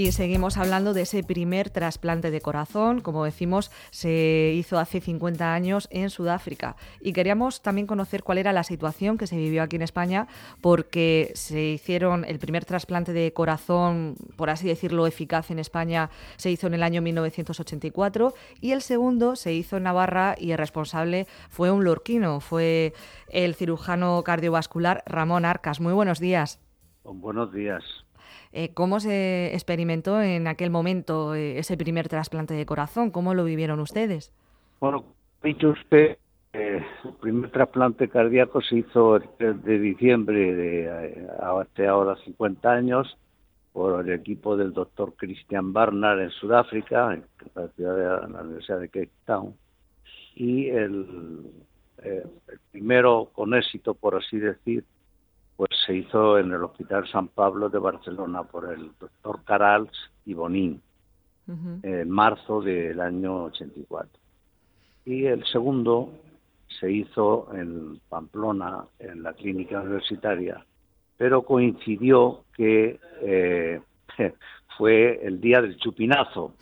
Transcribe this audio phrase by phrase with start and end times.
[0.00, 5.52] Y seguimos hablando de ese primer trasplante de corazón, como decimos, se hizo hace 50
[5.52, 6.76] años en Sudáfrica.
[7.02, 10.26] Y queríamos también conocer cuál era la situación que se vivió aquí en España,
[10.62, 16.08] porque se hicieron el primer trasplante de corazón, por así decirlo, eficaz en España,
[16.38, 20.56] se hizo en el año 1984, y el segundo se hizo en Navarra y el
[20.56, 22.94] responsable fue un lorquino, fue
[23.28, 25.78] el cirujano cardiovascular Ramón Arcas.
[25.78, 26.58] Muy buenos días.
[27.04, 27.84] Buenos días.
[28.52, 33.10] Eh, ¿Cómo se experimentó en aquel momento eh, ese primer trasplante de corazón?
[33.10, 34.32] ¿Cómo lo vivieron ustedes?
[34.80, 35.04] Bueno,
[35.42, 36.18] dicho usted,
[36.52, 42.72] eh, el primer trasplante cardíaco se hizo el 3 de diciembre de hace ahora 50
[42.72, 43.16] años
[43.72, 48.80] por el equipo del doctor Christian Barnard en Sudáfrica, en la ciudad de la Universidad
[48.80, 49.54] de Cape Town.
[50.34, 51.52] Y el
[52.72, 54.84] primero con éxito, por así decir,
[55.60, 59.92] pues se hizo en el Hospital San Pablo de Barcelona por el doctor Carals
[60.24, 60.80] y Bonín
[61.82, 64.08] en marzo del año 84.
[65.04, 66.14] Y el segundo
[66.80, 70.64] se hizo en Pamplona, en la clínica universitaria,
[71.18, 73.82] pero coincidió que eh,
[74.78, 76.54] fue el día del chupinazo,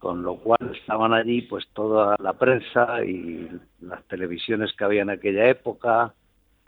[0.00, 3.48] con lo cual estaban allí pues toda la prensa y
[3.82, 6.12] las televisiones que había en aquella época,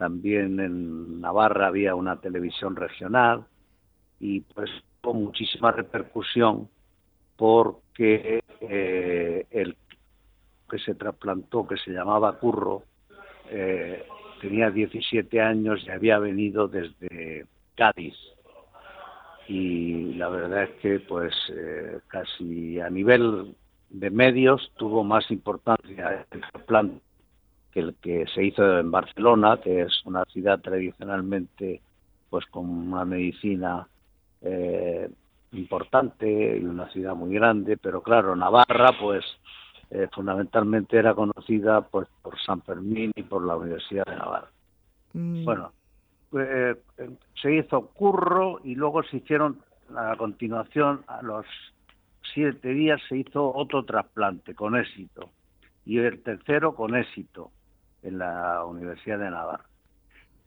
[0.02, 3.44] también en Navarra había una televisión regional
[4.18, 4.68] y pues
[5.00, 6.68] con muchísima repercusión
[7.36, 9.76] porque eh, el
[10.68, 12.82] que se trasplantó, que se llamaba Curro,
[13.48, 14.04] eh,
[14.40, 18.16] tenía 17 años y había venido desde Cádiz.
[19.46, 23.54] Y la verdad es que pues eh, casi a nivel
[23.88, 27.11] de medios tuvo más importancia el trasplante
[27.72, 31.80] que el que se hizo en Barcelona, que es una ciudad tradicionalmente
[32.30, 33.86] pues con una medicina
[34.40, 35.10] eh,
[35.52, 39.24] importante y una ciudad muy grande, pero claro, Navarra pues
[39.90, 44.50] eh, fundamentalmente era conocida pues por San Fermín y por la Universidad de Navarra.
[45.12, 45.44] Mm.
[45.44, 45.72] Bueno,
[46.38, 46.74] eh,
[47.40, 49.60] se hizo curro y luego se hicieron
[49.94, 51.44] a continuación a los
[52.32, 55.30] siete días se hizo otro trasplante con éxito
[55.84, 57.50] y el tercero con éxito
[58.02, 59.66] en la Universidad de Navarra.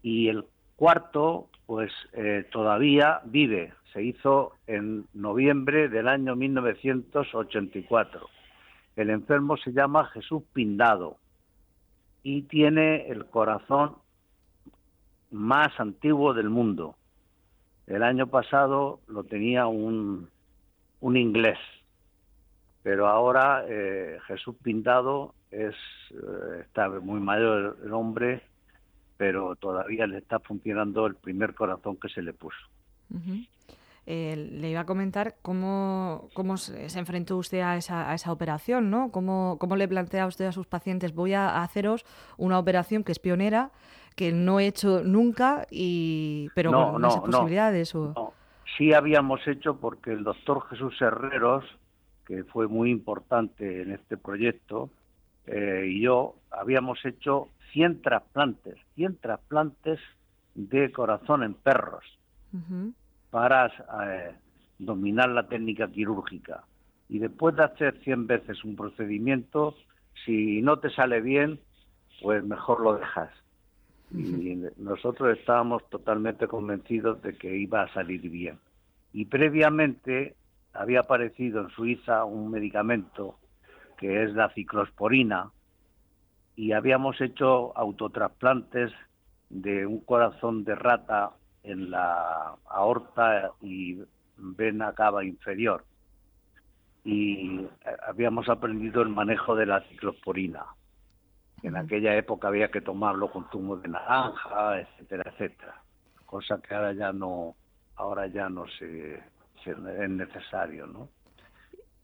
[0.02, 0.46] Y el
[0.76, 8.30] cuarto, pues eh, todavía vive, se hizo en noviembre del año 1984.
[8.96, 11.18] El enfermo se llama Jesús Pindado
[12.24, 13.96] y tiene el corazón
[15.32, 16.96] más antiguo del mundo.
[17.88, 20.30] El año pasado lo tenía un,
[21.02, 21.60] un inglés,
[22.86, 25.74] pero ahora eh, Jesús Pindado es
[26.12, 28.44] eh, está muy mayor el hombre,
[29.18, 32.60] pero todavía le está funcionando el primer corazón que se le puso.
[34.06, 38.92] Eh, le iba a comentar cómo, cómo se enfrentó usted a esa, a esa operación,
[38.92, 39.10] ¿no?
[39.12, 42.06] ¿Cómo, ¿Cómo, le plantea usted a sus pacientes, voy a haceros
[42.38, 43.72] una operación que es pionera,
[44.16, 47.96] que no he hecho nunca, y pero con no, esas posibilidades?
[47.96, 48.32] O...
[48.78, 51.66] Sí habíamos hecho porque el doctor Jesús Herreros,
[52.26, 54.90] que fue muy importante en este proyecto,
[55.48, 60.00] eh, y yo habíamos hecho 100 trasplantes, 100 trasplantes
[60.56, 62.04] de corazón en perros
[63.30, 64.34] para eh,
[64.80, 66.64] dominar la técnica quirúrgica.
[67.10, 69.76] Y después de hacer 100 veces un procedimiento,
[70.26, 71.60] si no te sale bien,
[72.22, 73.30] pues mejor lo dejas.
[74.12, 78.58] Y nosotros estábamos totalmente convencidos de que iba a salir bien.
[79.12, 80.36] Y previamente
[80.76, 83.38] había aparecido en Suiza un medicamento
[83.98, 85.52] que es la ciclosporina,
[86.56, 88.92] y habíamos hecho autotrasplantes
[89.50, 91.32] de un corazón de rata
[91.64, 94.00] en la aorta y
[94.38, 95.84] vena cava inferior.
[97.04, 97.70] Y eh,
[98.08, 100.66] habíamos aprendido el manejo de la ciclosporina.
[101.62, 105.82] En aquella época había que tomarlo con zumo de naranja, etcétera, etcétera.
[106.26, 107.56] Cosa que ahora ya no,
[107.96, 109.35] ahora ya no se, se
[109.72, 111.10] es necesario, ¿no?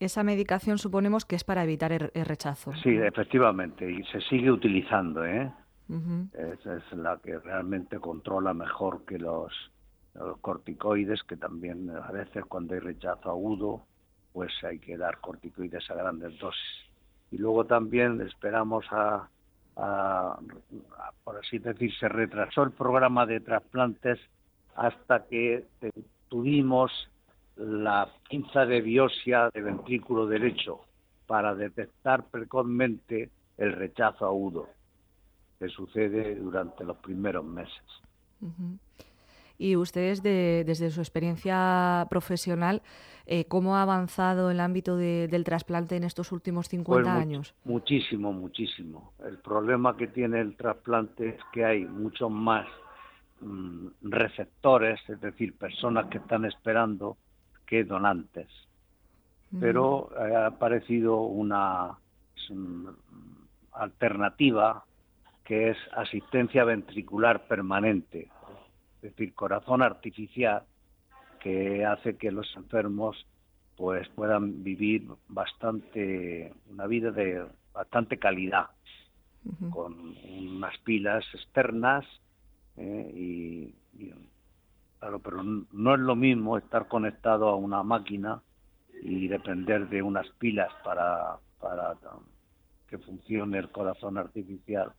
[0.05, 2.73] esa medicación suponemos que es para evitar el, rechazo.
[2.81, 5.51] Sí, efectivamente, y se sigue utilizando, ¿eh?
[6.33, 9.51] Esa es la que realmente controla mejor que los,
[10.39, 13.85] corticoides, que también a veces cuando hay rechazo agudo,
[14.31, 16.61] pues hay que dar corticoides a grandes dosis.
[17.29, 19.27] Y luego también esperamos a,
[19.75, 20.39] a,
[21.23, 24.19] por así decir, se retrasó el programa de trasplantes
[24.75, 25.65] hasta que
[26.29, 26.91] tuvimos
[27.61, 30.81] la pinza de biopsia de ventrículo derecho
[31.27, 34.67] para detectar precozmente el rechazo agudo
[35.59, 37.83] que sucede durante los primeros meses.
[39.59, 42.81] Y ustedes, desde su experiencia profesional,
[43.27, 47.55] eh, ¿cómo ha avanzado el ámbito del trasplante en estos últimos 50 pues años?
[47.63, 49.13] Muchísimo, muchísimo.
[49.23, 52.65] El problema que tiene el trasplante es que hay muchos más
[53.41, 57.17] mm, receptores, es decir, personas que están esperando
[57.71, 58.49] que donantes.
[59.61, 61.97] Pero ha aparecido una
[62.49, 62.87] mm,
[63.71, 64.83] alternativa
[65.45, 68.29] que es asistencia ventricular permanente,
[68.97, 70.63] es decir, corazón artificial,
[71.39, 73.25] que hace que los enfermos
[73.77, 78.67] pues puedan vivir bastante una vida de bastante calidad
[79.71, 82.05] con unas pilas externas
[82.75, 84.11] eh, y,
[85.01, 88.41] claro pero no es lo mismo estar conectado a una máquina
[89.03, 91.95] y depender de unas pilas para para
[92.87, 94.93] que funcione el corazón artificial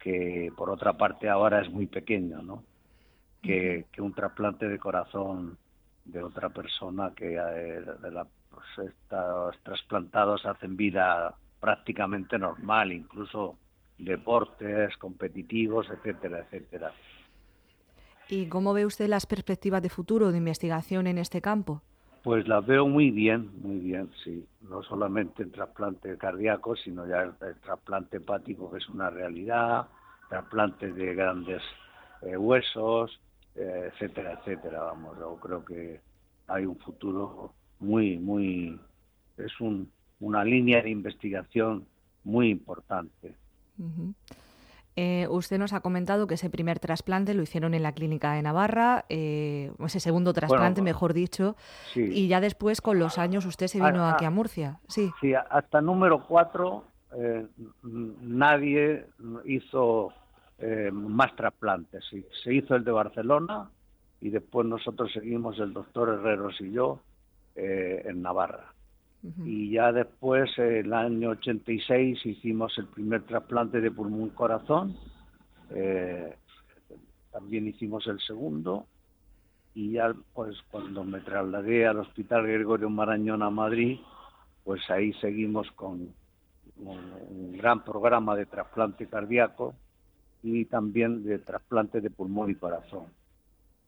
[0.00, 2.64] que por otra parte ahora es muy pequeño, ¿no?
[3.42, 5.58] Que, un trasplante de corazón
[6.04, 13.58] de otra persona que eh, de la, pues estos trasplantados hacen vida prácticamente normal, incluso
[13.98, 16.92] deportes competitivos, etcétera, etcétera.
[18.30, 21.82] ¿Y cómo ve usted las perspectivas de futuro de investigación en este campo?
[22.22, 24.46] Pues las veo muy bien, muy bien, sí.
[24.60, 29.88] No solamente el trasplante cardíaco, sino ya el, trasplante hepático, que es una realidad,
[30.28, 31.62] trasplantes de grandes
[32.22, 33.18] eh, huesos,
[33.56, 34.80] eh, etcétera, etcétera.
[34.82, 36.00] Vamos, yo creo que
[36.46, 38.78] hay un futuro muy, muy.
[39.38, 39.90] Es un,
[40.20, 41.86] una línea de investigación
[42.22, 43.34] muy importante.
[44.96, 48.42] Eh, usted nos ha comentado que ese primer trasplante lo hicieron en la clínica de
[48.42, 51.56] Navarra, eh, ese segundo trasplante, mejor dicho,
[51.94, 54.80] y ya después, con los años, usted se vino aquí a Murcia.
[54.88, 56.84] Sí, sí hasta número cuatro
[57.16, 57.46] eh,
[57.82, 59.06] nadie
[59.44, 60.12] hizo
[60.92, 62.04] más trasplantes.
[62.44, 63.70] Se hizo el de Barcelona
[64.20, 67.00] y después nosotros seguimos, el doctor Herreros y yo,
[67.54, 68.74] en Navarra.
[69.22, 74.96] Y ya después, el año 86, hicimos el primer trasplante de pulmón corazón.
[75.70, 76.34] Eh,
[77.30, 78.86] también hicimos el segundo.
[79.74, 83.98] Y ya, pues, cuando me trasladé al Hospital Gregorio Marañón a Madrid,
[84.64, 86.14] pues ahí seguimos con
[86.76, 89.74] un, gran programa de trasplante cardíaco
[90.42, 93.06] y también de trasplante de pulmón y corazón.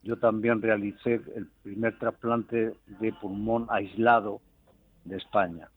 [0.02, 4.40] Yo también realicé el primer trasplante de pulmón aislado
[5.04, 5.68] de España.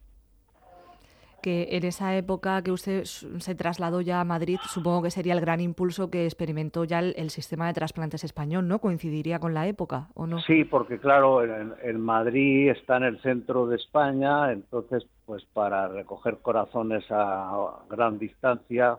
[1.42, 5.42] Que en esa época que usted se trasladó ya a Madrid, supongo que sería el
[5.42, 8.80] gran impulso que experimentó ya el, sistema de trasplantes español, ¿no?
[8.80, 10.40] ¿Coincidiría con la época o no?
[10.40, 16.40] Sí, porque claro, en, Madrid está en el centro de España, entonces pues para recoger
[16.40, 18.98] corazones a gran distancia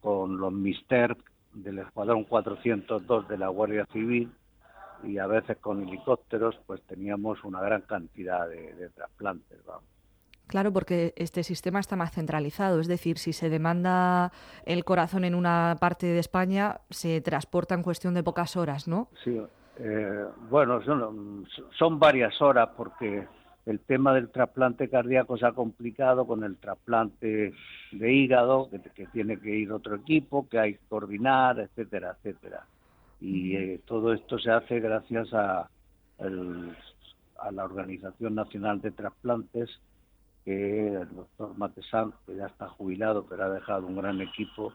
[0.00, 1.16] con los Mister
[1.54, 4.30] del Escuadrón 402 de la Guardia Civil,
[5.04, 9.58] y a veces con helicópteros pues teníamos una gran cantidad de, trasplantes.
[10.46, 14.32] Claro, porque este sistema está más centralizado, es decir, si se demanda
[14.64, 19.08] el corazón en una parte de España, se transporta en cuestión de pocas horas, ¿no?
[19.22, 19.38] Sí,
[19.78, 21.46] eh, bueno, son,
[21.78, 23.26] son varias horas porque
[23.66, 27.52] el tema del trasplante cardíaco se ha complicado con el trasplante
[27.92, 32.64] de hígado, que, que tiene que ir otro equipo, que hay que coordinar, etcétera, etcétera
[33.20, 35.68] y eh, todo esto se hace gracias a,
[36.18, 39.70] la Organización Nacional de Trasplantes
[40.44, 44.72] que el doctor Matesán, que ya está jubilado pero ha dejado un gran equipo,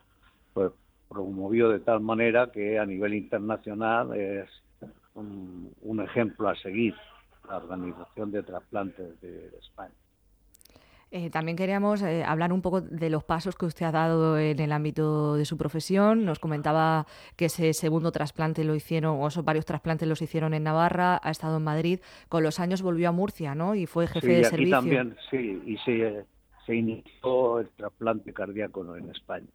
[0.53, 0.71] pues
[1.09, 4.49] promovió de tal manera que a nivel internacional es
[5.15, 6.95] un ejemplo a seguir
[7.47, 9.93] la Organización de Trasplantes de España.
[11.15, 14.59] Eh, también queríamos eh, hablar un poco de los pasos que usted ha dado en
[14.59, 16.25] el ámbito de su profesión.
[16.25, 17.05] Nos comentaba
[17.35, 21.29] que ese segundo trasplante lo hicieron, o esos varios trasplantes los hicieron en Navarra, ha
[21.29, 21.99] estado en Madrid.
[22.29, 23.75] Con los años volvió a Murcia, ¿no?
[23.75, 24.75] Y fue jefe de aquí servicio.
[24.75, 26.25] también, sí, y se,
[26.65, 29.51] se inició el trasplante cardíaco en España,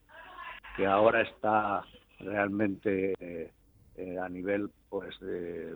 [0.77, 1.83] que ahora está
[2.21, 5.75] realmente eh, a nivel pues de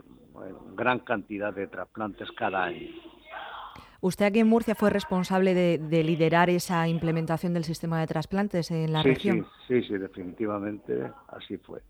[0.77, 2.87] gran cantidad de trasplantes cada año.
[4.03, 8.93] Usted aquí en Murcia fue responsable de, liderar esa implementación del sistema de trasplantes en
[8.93, 9.47] la región.
[9.69, 11.83] Sí, sí, sí, definitivamente así fue.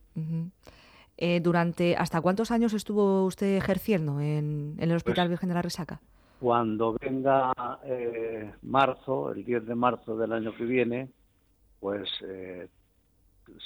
[1.17, 5.63] Eh, durante ¿Hasta cuántos años estuvo usted ejerciendo en, el Hospital pues Virgen de la
[5.63, 6.03] Resaca?
[6.39, 7.51] Cuando venga
[7.87, 11.09] eh, marzo, el 10 de marzo del año que viene,
[11.81, 12.69] pues eh,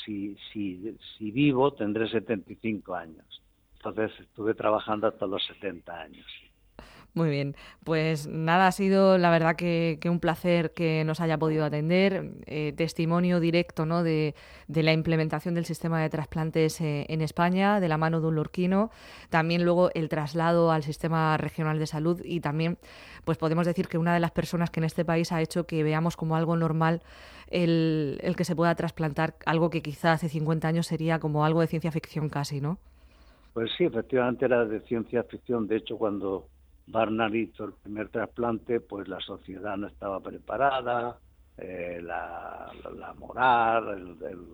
[0.04, 3.42] si, si, si vivo tendré 75 años.
[3.74, 6.26] Entonces estuve trabajando hasta los 70 años.
[7.16, 11.64] Muy bien, pues nada, ha sido la verdad que, un placer que nos haya podido
[11.64, 12.32] atender.
[12.44, 14.02] Eh, testimonio directo ¿no?
[14.02, 14.34] de,
[14.68, 18.90] la implementación del sistema de trasplantes eh, en España, de la mano de un lorquino.
[19.30, 22.76] También luego el traslado al sistema regional de salud y también,
[23.24, 25.82] pues podemos decir que una de las personas que en este país ha hecho que
[25.82, 27.00] veamos como algo normal
[27.46, 31.62] el, el que se pueda trasplantar, algo que quizá hace 50 años sería como algo
[31.62, 32.76] de ciencia ficción casi, ¿no?
[33.54, 35.66] Pues sí, efectivamente era de ciencia ficción.
[35.66, 36.46] De hecho, cuando
[36.86, 41.18] Barnard hizo el primer trasplante, pues la sociedad no estaba preparada,
[41.58, 42.72] eh, la,
[43.18, 44.44] moral, el,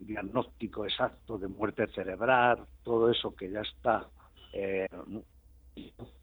[0.00, 4.08] diagnóstico exacto de muerte cerebral, todo eso que ya está
[4.52, 4.88] eh,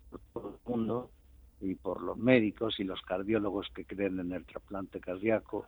[0.10, 1.12] por todo el mundo
[1.62, 5.66] y por los médicos y los cardiólogos que creen en el trasplante cardíaco,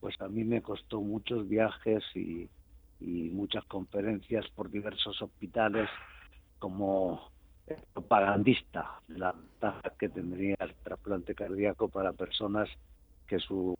[0.00, 2.48] pues a mí me costó muchos viajes y
[3.00, 5.88] muchas conferencias por diversos hospitales
[6.58, 7.30] como
[7.92, 12.68] propagandista la ventaja que tendría el trasplante cardíaco para personas
[13.26, 13.76] que su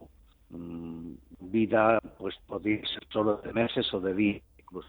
[0.51, 4.89] mm, vida pues podría ser solo de meses o de días incluso.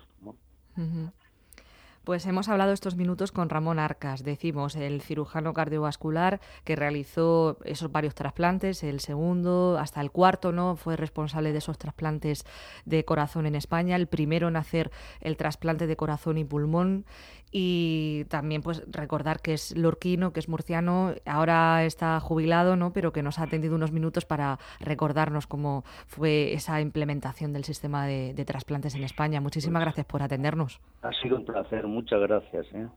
[2.04, 7.92] Pues hemos hablado estos minutos con Ramón Arcas, decimos, el cirujano cardiovascular que realizó esos
[7.92, 10.76] varios trasplantes, el segundo hasta el cuarto, ¿no?
[10.76, 12.46] Fue responsable de esos trasplantes
[12.86, 14.92] de corazón en España, el primero en hacer
[15.22, 17.06] el trasplante de corazón y pulmón
[17.52, 22.94] y también pues recordar que es lorquino, que es murciano, ahora está jubilado, ¿no?
[22.94, 28.06] Pero que nos ha atendido unos minutos para recordarnos cómo fue esa implementación del sistema
[28.06, 29.42] de, de trasplantes en España.
[29.42, 30.80] Muchísimas pues gracias por atendernos.
[31.02, 32.68] Ha sido un placer muchas gracias.
[32.74, 32.90] ¿eh?